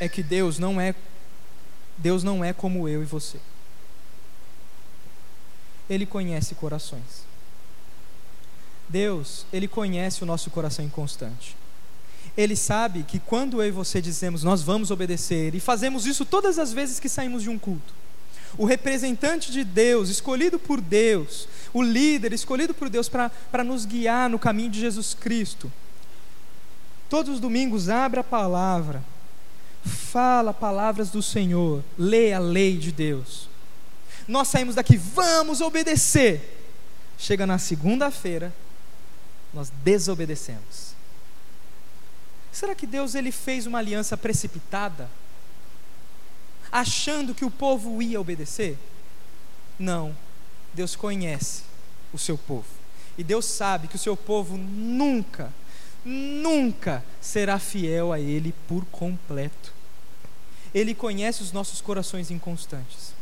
[0.00, 0.94] é que Deus não é
[1.96, 3.38] Deus não é como eu e você.
[5.88, 7.24] Ele conhece corações.
[8.88, 11.56] Deus, ele conhece o nosso coração inconstante.
[12.36, 16.58] Ele sabe que quando eu e você dizemos nós vamos obedecer e fazemos isso todas
[16.58, 17.94] as vezes que saímos de um culto,
[18.56, 24.28] o representante de Deus, escolhido por Deus, o líder escolhido por Deus para nos guiar
[24.28, 25.70] no caminho de Jesus Cristo,
[27.12, 29.04] Todos os domingos abre a palavra,
[29.84, 33.50] fala palavras do Senhor, lê a lei de Deus.
[34.26, 36.64] Nós saímos daqui, vamos obedecer.
[37.18, 38.50] Chega na segunda-feira,
[39.52, 40.94] nós desobedecemos.
[42.50, 45.06] Será que Deus ele fez uma aliança precipitada?
[46.72, 48.78] Achando que o povo ia obedecer?
[49.78, 50.16] Não.
[50.72, 51.64] Deus conhece
[52.10, 52.68] o seu povo.
[53.18, 55.52] E Deus sabe que o seu povo nunca
[56.04, 59.72] nunca será fiel a Ele por completo.
[60.74, 63.12] Ele conhece os nossos corações inconstantes.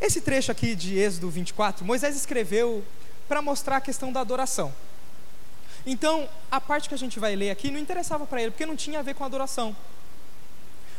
[0.00, 2.84] Esse trecho aqui de Êxodo 24, Moisés escreveu
[3.28, 4.72] para mostrar a questão da adoração.
[5.84, 8.76] Então, a parte que a gente vai ler aqui não interessava para ele, porque não
[8.76, 9.74] tinha a ver com adoração.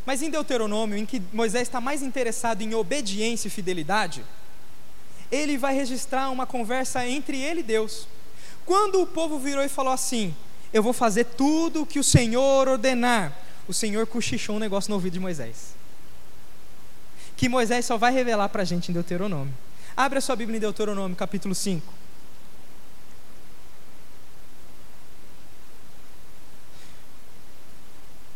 [0.06, 4.24] Mas em Deuteronômio, em que Moisés está mais interessado em obediência e fidelidade,
[5.32, 8.08] ele vai registrar uma conversa entre ele e Deus.
[8.66, 10.36] Quando o povo virou e falou assim:
[10.74, 13.32] eu vou fazer tudo o que o Senhor ordenar.
[13.68, 15.76] O Senhor cochichou um negócio no ouvido de Moisés.
[17.38, 19.54] Que Moisés só vai revelar para a gente em Deuteronômio.
[19.96, 21.94] Abre a sua Bíblia em Deuteronômio, capítulo 5.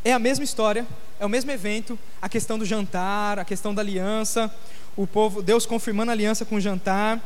[0.05, 0.85] É a mesma história,
[1.19, 4.53] é o mesmo evento, a questão do jantar, a questão da aliança,
[4.95, 7.19] o povo, Deus confirmando a aliança com o jantar.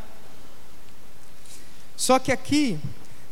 [1.95, 2.80] Só que aqui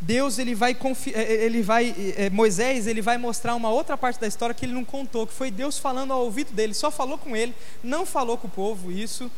[0.01, 0.77] Deus ele vai,
[1.13, 4.65] é, é, ele vai é, Moisés ele vai mostrar uma outra parte da história que
[4.65, 8.05] ele não contou, que foi Deus falando ao ouvido dele, só falou com ele, não
[8.05, 9.29] falou com o povo isso.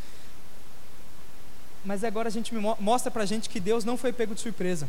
[1.84, 4.88] Mas agora a gente mostra para a gente que Deus não foi pego de surpresa.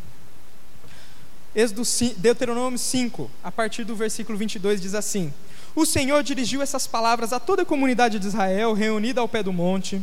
[1.55, 1.83] Êxodo,
[2.19, 5.33] Deuteronômio 5, a partir do versículo 22 diz assim:
[5.75, 9.53] O Senhor dirigiu essas palavras a toda a comunidade de Israel reunida ao pé do
[9.53, 10.03] monte.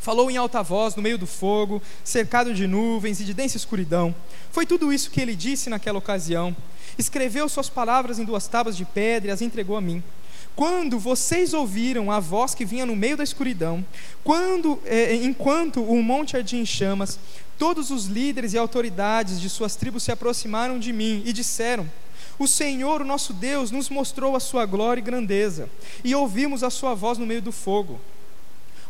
[0.00, 4.14] Falou em alta voz no meio do fogo, cercado de nuvens e de densa escuridão.
[4.50, 6.56] Foi tudo isso que ele disse naquela ocasião.
[6.96, 10.02] Escreveu suas palavras em duas tábuas de pedra e as entregou a mim.
[10.56, 13.84] Quando vocês ouviram a voz que vinha no meio da escuridão,
[14.24, 17.18] quando, eh, enquanto o monte ardia em chamas,
[17.58, 21.90] todos os líderes e autoridades de suas tribos se aproximaram de mim e disseram:
[22.38, 25.68] O Senhor, o nosso Deus, nos mostrou a sua glória e grandeza,
[26.02, 28.00] e ouvimos a sua voz no meio do fogo.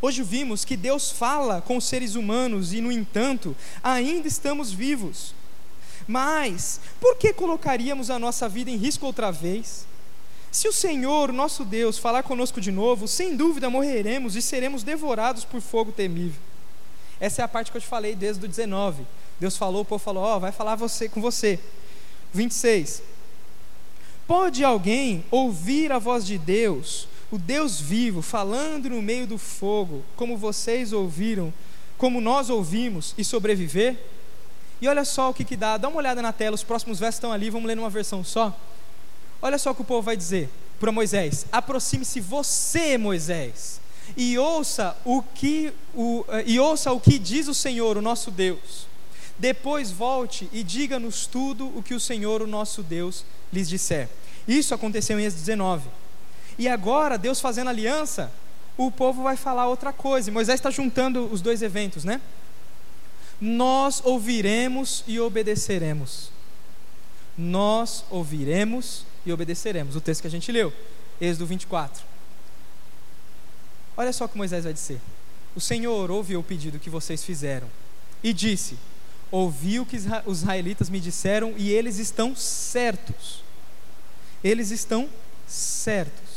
[0.03, 5.35] Hoje vimos que Deus fala com os seres humanos e, no entanto, ainda estamos vivos.
[6.09, 9.87] Mas, por que colocaríamos a nossa vida em risco outra vez?
[10.51, 15.45] Se o Senhor, nosso Deus, falar conosco de novo, sem dúvida morreremos e seremos devorados
[15.45, 16.41] por fogo temível.
[17.21, 19.07] Essa é a parte que eu te falei desde o 19.
[19.39, 21.61] Deus falou, o povo falou: Ó, oh, vai falar você com você.
[22.33, 23.03] 26.
[24.27, 30.03] Pode alguém ouvir a voz de Deus, o Deus vivo, falando no meio do fogo,
[30.17, 31.53] como vocês ouviram,
[31.97, 33.97] como nós ouvimos, e sobreviver?
[34.81, 37.17] E olha só o que, que dá, dá uma olhada na tela, os próximos versos
[37.17, 38.59] estão ali, vamos ler numa versão só.
[39.41, 43.81] Olha só o que o povo vai dizer para Moisés: aproxime-se você, Moisés,
[44.17, 48.89] e ouça o que o, e ouça o que diz o Senhor, o nosso Deus.
[49.39, 54.09] Depois volte e diga-nos tudo o que o Senhor, o nosso Deus, lhes disser.
[54.49, 56.00] Isso aconteceu em Êxodo 19.
[56.61, 58.31] E agora, Deus fazendo aliança,
[58.77, 60.29] o povo vai falar outra coisa.
[60.29, 62.21] E Moisés está juntando os dois eventos, né?
[63.41, 66.31] Nós ouviremos e obedeceremos.
[67.39, 69.97] Nós ouviremos e obedeceremos.
[69.97, 70.71] O texto que a gente leu,
[71.19, 72.05] Êxodo 24.
[73.97, 75.01] Olha só o que Moisés vai dizer.
[75.57, 77.69] O Senhor ouviu o pedido que vocês fizeram
[78.23, 78.77] e disse:
[79.31, 79.97] Ouvi o que
[80.27, 83.43] os israelitas me disseram e eles estão certos.
[84.45, 85.09] Eles estão
[85.47, 86.30] certos.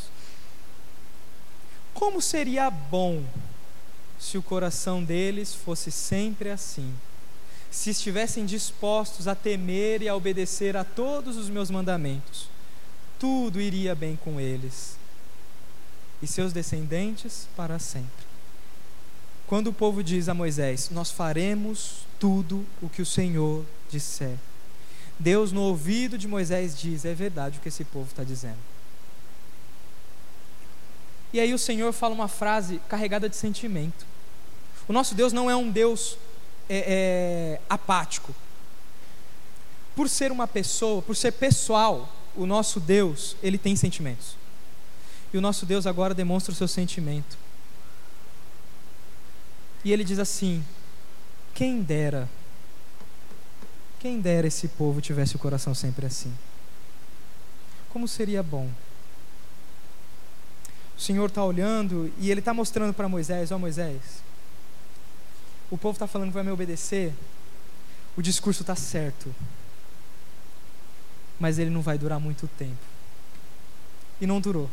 [2.03, 3.23] Como seria bom
[4.19, 6.93] se o coração deles fosse sempre assim?
[7.71, 12.49] Se estivessem dispostos a temer e a obedecer a todos os meus mandamentos,
[13.17, 14.97] tudo iria bem com eles
[16.21, 18.25] e seus descendentes para sempre.
[19.47, 24.35] Quando o povo diz a Moisés: Nós faremos tudo o que o Senhor disser.
[25.17, 28.72] Deus, no ouvido de Moisés, diz: É verdade o que esse povo está dizendo.
[31.33, 34.05] E aí o Senhor fala uma frase carregada de sentimento.
[34.87, 36.15] O nosso Deus não é um Deus
[36.69, 38.35] é, é, apático.
[39.95, 44.35] Por ser uma pessoa, por ser pessoal, o nosso Deus, ele tem sentimentos.
[45.33, 47.35] E o nosso Deus agora demonstra o seu sentimento.
[49.83, 50.63] E ele diz assim:
[51.53, 52.29] Quem dera,
[53.99, 56.33] quem dera esse povo tivesse o coração sempre assim.
[57.89, 58.69] Como seria bom.
[60.97, 64.23] O Senhor está olhando e ele está mostrando para Moisés: Ó oh, Moisés,
[65.69, 67.13] o povo está falando que vai me obedecer,
[68.15, 69.33] o discurso está certo,
[71.39, 72.93] mas ele não vai durar muito tempo.
[74.21, 74.69] E não durou.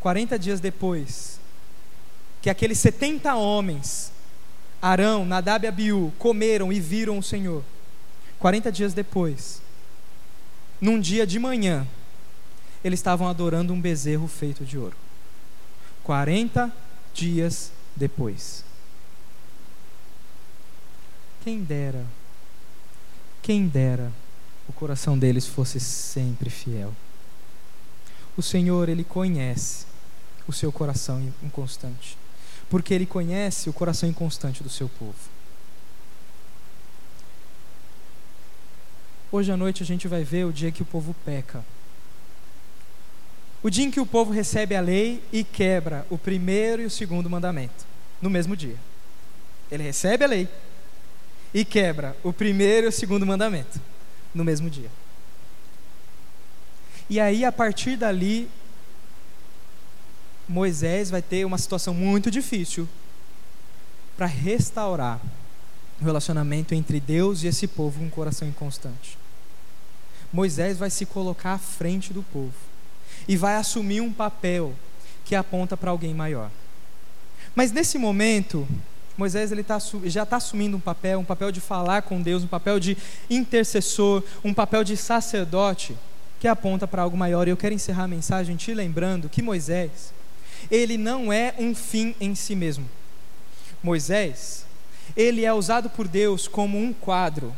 [0.00, 1.40] 40 dias depois,
[2.40, 4.12] que aqueles 70 homens,
[4.80, 7.62] Arão, Nadab e Abiú, comeram e viram o Senhor.
[8.38, 9.62] 40 dias depois,
[10.80, 11.86] num dia de manhã,
[12.84, 14.96] eles estavam adorando um bezerro feito de ouro.
[16.04, 16.72] 40
[17.14, 18.64] dias depois.
[21.42, 22.04] Quem dera,
[23.42, 24.12] quem dera
[24.68, 26.94] o coração deles fosse sempre fiel.
[28.36, 29.86] O Senhor, Ele conhece
[30.46, 32.16] o seu coração inconstante,
[32.70, 35.32] porque Ele conhece o coração inconstante do seu povo.
[39.30, 41.64] Hoje à noite a gente vai ver o dia que o povo peca.
[43.62, 46.90] O dia em que o povo recebe a lei e quebra o primeiro e o
[46.90, 47.86] segundo mandamento,
[48.20, 48.76] no mesmo dia.
[49.70, 50.48] Ele recebe a lei
[51.54, 53.80] e quebra o primeiro e o segundo mandamento,
[54.34, 54.90] no mesmo dia.
[57.08, 58.48] E aí, a partir dali,
[60.48, 62.88] Moisés vai ter uma situação muito difícil
[64.16, 65.20] para restaurar
[66.00, 69.16] o relacionamento entre Deus e esse povo com um coração inconstante.
[70.32, 72.71] Moisés vai se colocar à frente do povo
[73.26, 74.74] e vai assumir um papel
[75.24, 76.50] que aponta para alguém maior.
[77.54, 78.66] Mas nesse momento,
[79.16, 82.48] Moisés ele tá, já está assumindo um papel, um papel de falar com Deus, um
[82.48, 82.96] papel de
[83.28, 85.96] intercessor, um papel de sacerdote
[86.40, 87.46] que aponta para algo maior.
[87.46, 90.12] E eu quero encerrar a mensagem te lembrando que Moisés,
[90.70, 92.88] ele não é um fim em si mesmo.
[93.82, 94.64] Moisés,
[95.16, 97.54] ele é usado por Deus como um quadro.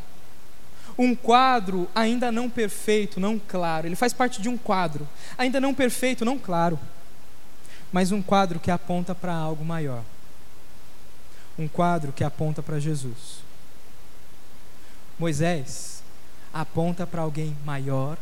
[0.96, 3.86] Um quadro ainda não perfeito, não claro.
[3.86, 6.78] Ele faz parte de um quadro, ainda não perfeito, não claro.
[7.92, 10.02] Mas um quadro que aponta para algo maior.
[11.58, 13.42] Um quadro que aponta para Jesus.
[15.18, 16.02] Moisés
[16.52, 18.16] aponta para alguém maior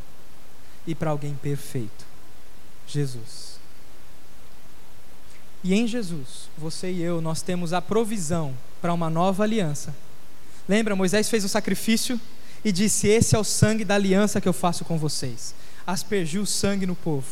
[0.87, 2.05] e para alguém perfeito.
[2.87, 3.53] Jesus.
[5.65, 9.95] E em Jesus, você e eu, nós temos a provisão para uma nova aliança.
[10.69, 12.21] Lembra, Moisés fez o sacrifício
[12.65, 15.55] e disse: Esse é o sangue da aliança que eu faço com vocês.
[15.87, 17.27] Aspergiu o sangue no povo.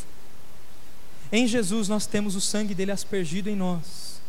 [1.32, 4.20] Em Jesus, nós temos o sangue dele aspergido em nós.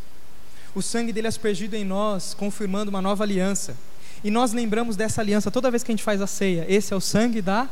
[0.74, 3.76] o sangue dele aspergido em nós, confirmando uma nova aliança.
[4.24, 6.66] E nós lembramos dessa aliança toda vez que a gente faz a ceia.
[6.70, 7.68] Esse é o sangue da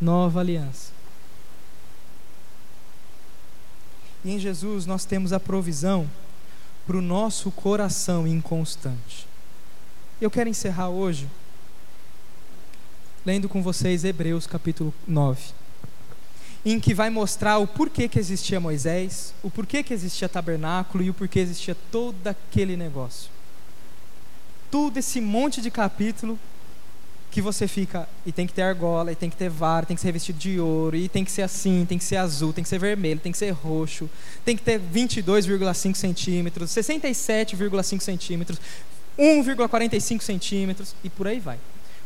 [0.00, 0.92] nova aliança.
[4.24, 6.08] E em Jesus nós temos a provisão
[6.86, 9.26] para o nosso coração inconstante.
[10.20, 11.28] Eu quero encerrar hoje
[13.24, 15.40] lendo com vocês Hebreus capítulo 9,
[16.64, 21.10] em que vai mostrar o porquê que existia Moisés, o porquê que existia tabernáculo e
[21.10, 23.30] o porquê existia todo aquele negócio.
[24.70, 26.38] Tudo esse monte de capítulo
[27.30, 30.02] que você fica e tem que ter argola, e tem que ter vara, tem que
[30.02, 32.68] ser revestido de ouro, e tem que ser assim, tem que ser azul, tem que
[32.68, 34.08] ser vermelho, tem que ser roxo,
[34.44, 38.60] tem que ter 22,5 centímetros, 67,5 centímetros,
[39.18, 41.58] 1,45 centímetros e por aí vai.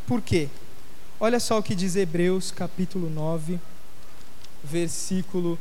[0.06, 0.48] Por quê?
[1.18, 3.58] Olha só o que diz Hebreus capítulo 9,
[4.62, 5.58] versículo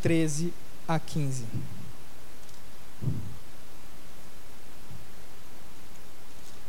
[0.00, 0.54] 13
[0.88, 1.44] a 15.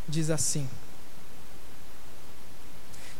[0.09, 0.67] Diz assim: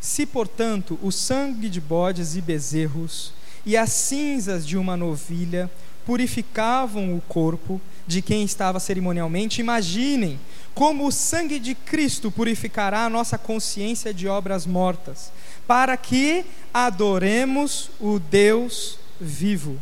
[0.02, 3.32] Se, portanto, o sangue de bodes e bezerros
[3.66, 5.72] e as cinzas de uma novilha
[6.08, 10.40] purificavam o corpo de quem estava cerimonialmente, imaginem
[10.74, 15.34] como o sangue de Cristo purificará a nossa consciência de obras mortas,
[15.68, 19.82] para que adoremos o Deus vivo.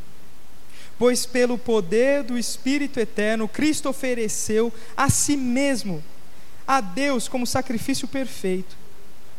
[0.98, 6.04] Pois pelo poder do Espírito eterno, Cristo ofereceu a si mesmo
[6.68, 8.76] a Deus como sacrifício perfeito.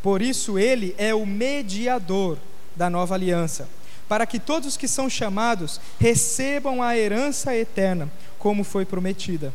[0.01, 2.39] Por isso, ele é o mediador
[2.77, 3.69] da nova aliança,
[4.09, 9.53] para que todos os que são chamados recebam a herança eterna, como foi prometida.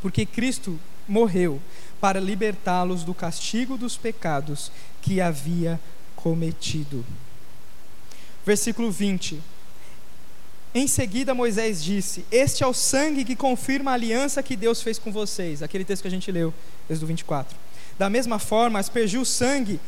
[0.00, 0.78] Porque Cristo
[1.08, 1.60] morreu
[2.00, 4.70] para libertá-los do castigo dos pecados
[5.00, 5.80] que havia
[6.16, 7.04] cometido.
[8.44, 9.40] Versículo 20.
[10.74, 14.98] Em seguida, Moisés disse: Este é o sangue que confirma a aliança que Deus fez
[14.98, 15.62] com vocês.
[15.62, 16.52] Aquele texto que a gente leu,
[16.88, 17.56] Êxodo 24.
[17.98, 19.78] Da mesma forma, aspergiu o sangue,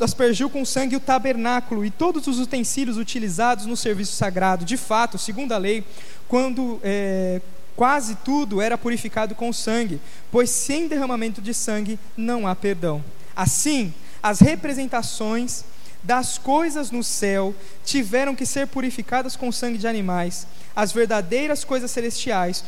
[0.00, 4.64] aspergiu com sangue o tabernáculo e todos os utensílios utilizados no serviço sagrado.
[4.64, 5.84] De fato, segundo a lei,
[6.28, 7.40] quando é,
[7.76, 10.00] Quase tudo era purificado com sangue,
[10.30, 13.04] pois sem derramamento de sangue não há perdão.
[13.34, 15.64] Assim, as representações
[16.02, 17.54] das coisas no céu
[17.84, 20.46] tiveram que ser purificadas com sangue de animais,
[20.76, 22.64] as verdadeiras coisas celestiais,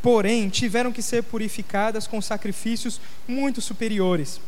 [0.00, 4.40] porém, tiveram que ser purificadas com sacrifícios muito superiores.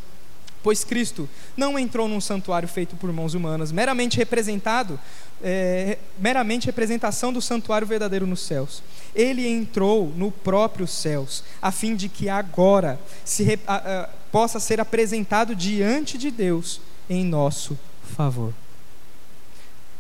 [0.63, 5.01] Pois Cristo não entrou num santuário feito por mãos humanas, meramente representado,
[5.43, 8.83] é, meramente representação do santuário verdadeiro nos céus.
[9.15, 14.81] Ele entrou no próprio céus, a fim de que agora se, a, a, possa ser
[14.81, 17.79] apresentado diante de Deus em nosso
[18.15, 18.53] favor.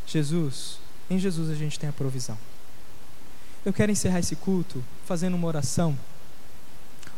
[0.06, 2.36] Jesus, em Jesus a gente tem a provisão.
[3.64, 5.98] Eu quero encerrar esse culto fazendo uma oração,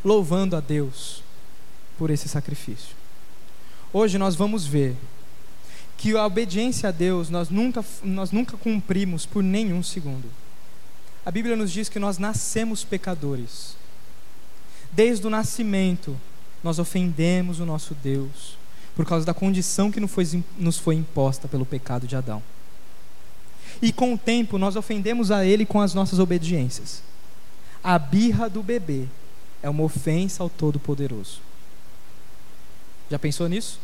[0.05, 1.22] louvando a Deus
[1.99, 3.01] por esse sacrifício.
[3.93, 4.97] Hoje nós vamos ver
[5.99, 10.28] que a obediência a Deus nós nunca, nós nunca cumprimos por nenhum segundo.
[11.24, 13.76] A Bíblia nos diz que nós nascemos pecadores.
[14.90, 16.18] Desde o nascimento,
[16.64, 18.57] nós ofendemos o nosso Deus
[18.97, 22.43] por causa da condição que nos foi, imposta pelo pecado de Adão.
[23.80, 27.03] E com o tempo, nós ofendemos a Ele com as nossas obediências.
[27.82, 29.07] A birra do bebê
[29.62, 31.40] é uma ofensa ao Todo-Poderoso.
[33.12, 33.78] Já pensou nisso?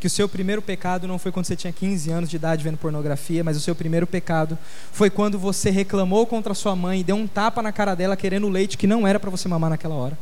[0.00, 2.76] Que o seu primeiro pecado não foi quando você tinha 15 anos de idade vendo
[2.76, 4.58] pornografia, mas o seu primeiro pecado
[4.90, 8.48] foi quando você reclamou contra sua mãe e deu um tapa na cara dela querendo
[8.48, 10.18] leite que não era para você mamar naquela hora.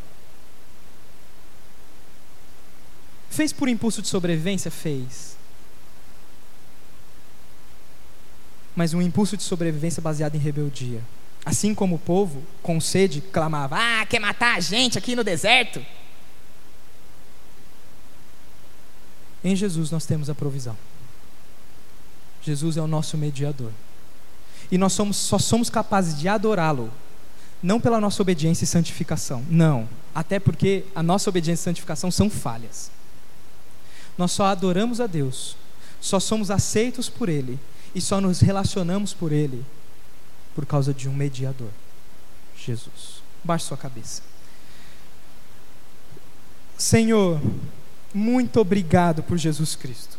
[3.30, 4.70] Fez por impulso de sobrevivência?
[4.70, 5.38] Fez.
[8.76, 11.00] Mas um impulso de sobrevivência baseado em rebeldia.
[11.46, 15.82] Assim como o povo, com sede, clamava: Ah, quer matar a gente aqui no deserto?
[19.42, 20.76] Em Jesus nós temos a provisão.
[22.42, 23.72] Jesus é o nosso mediador.
[24.70, 26.90] E nós somos, só somos capazes de adorá-lo,
[27.62, 29.44] não pela nossa obediência e santificação.
[29.48, 29.88] Não.
[30.14, 32.90] Até porque a nossa obediência e santificação são falhas.
[34.16, 35.56] Nós só adoramos a Deus,
[36.00, 37.58] só somos aceitos por Ele
[37.94, 39.64] e só nos relacionamos por Ele
[40.54, 41.70] por causa de um mediador,
[42.56, 43.22] Jesus.
[43.44, 44.22] Baixe sua cabeça.
[46.76, 47.40] Senhor,
[48.14, 50.18] muito obrigado por Jesus Cristo.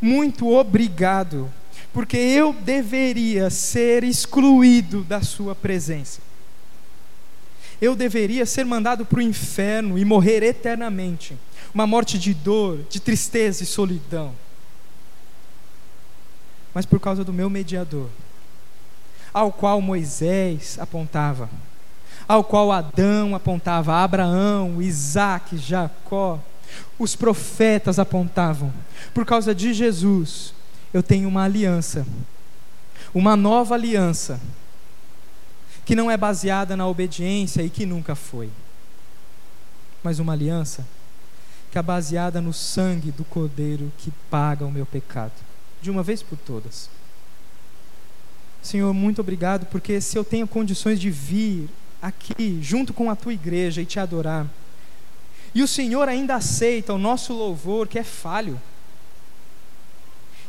[0.00, 1.50] Muito obrigado,
[1.92, 6.20] porque eu deveria ser excluído da Sua presença.
[7.80, 11.36] Eu deveria ser mandado para o inferno e morrer eternamente
[11.74, 14.34] uma morte de dor, de tristeza e solidão.
[16.74, 18.08] Mas por causa do meu mediador,
[19.32, 21.48] ao qual Moisés apontava,
[22.32, 26.40] ao qual Adão apontava, Abraão, Isaac, Jacó,
[26.98, 28.72] os profetas apontavam.
[29.12, 30.54] Por causa de Jesus,
[30.94, 32.06] eu tenho uma aliança,
[33.12, 34.40] uma nova aliança,
[35.84, 38.48] que não é baseada na obediência e que nunca foi,
[40.02, 40.86] mas uma aliança
[41.70, 45.34] que é baseada no sangue do Cordeiro que paga o meu pecado,
[45.82, 46.88] de uma vez por todas.
[48.62, 51.68] Senhor, muito obrigado, porque se eu tenho condições de vir
[52.02, 54.46] aqui, junto com a tua igreja, e te adorar,
[55.54, 58.60] e o Senhor ainda aceita o nosso louvor, que é falho,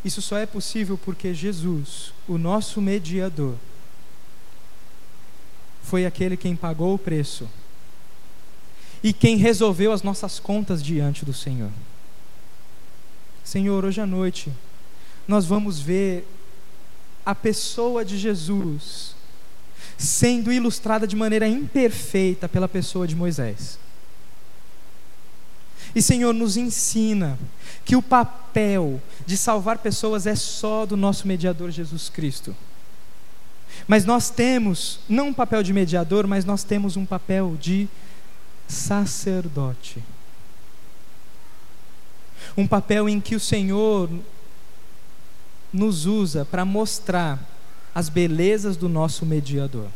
[0.04, 3.56] isso só é possível porque Jesus, o nosso mediador,
[5.82, 7.50] foi aquele quem pagou o preço
[9.02, 11.72] e quem resolveu as nossas contas diante do Senhor.
[13.44, 14.52] Senhor, hoje à noite,
[15.28, 16.28] nós vamos ver
[17.26, 19.16] a pessoa de Jesus
[19.98, 23.80] sendo ilustrada de maneira imperfeita pela pessoa de Moisés.
[25.96, 27.38] E Senhor, nos ensina
[27.86, 32.56] que o papel de salvar pessoas é só do nosso mediador Jesus Cristo.
[33.88, 37.88] Mas nós temos, não um papel de mediador, mas nós temos um papel de
[38.68, 40.02] sacerdote.
[42.56, 44.10] Um papel em que o Senhor
[45.72, 47.40] nos usa para mostrar
[47.94, 49.88] as belezas do nosso mediador.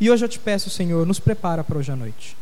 [0.00, 2.36] E hoje eu te peço, Senhor, nos prepara para hoje à noite.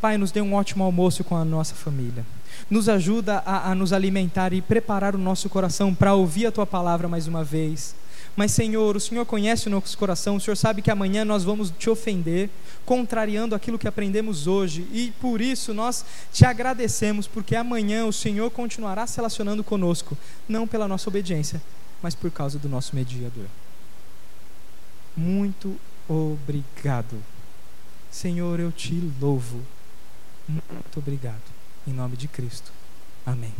[0.00, 2.24] Pai, nos dê um ótimo almoço com a nossa família.
[2.70, 6.66] Nos ajuda a, a nos alimentar e preparar o nosso coração para ouvir a tua
[6.66, 7.94] palavra mais uma vez
[8.34, 11.70] mas, Senhor, o Senhor conhece o nosso coração, o Senhor sabe que amanhã nós vamos
[11.78, 12.48] te ofender,
[12.84, 18.50] contrariando aquilo que aprendemos hoje, e por isso nós te agradecemos, porque amanhã o Senhor
[18.50, 20.16] continuará se relacionando conosco,
[20.48, 21.60] não pela nossa obediência,
[22.02, 23.46] mas por causa do nosso mediador.
[25.16, 27.22] Muito obrigado.
[28.10, 29.60] Senhor, eu te louvo.
[30.48, 31.42] Muito obrigado.
[31.86, 32.70] Em nome de Cristo.
[33.24, 33.52] Amém.